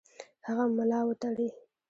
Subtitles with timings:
[0.45, 1.47] هغه ملا وتړي.